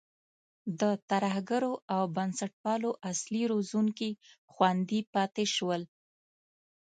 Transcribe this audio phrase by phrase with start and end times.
[0.79, 4.09] د ترهګرو او بنسټپالو اصلي روزونکي
[4.53, 5.81] خوندي پاتې شول.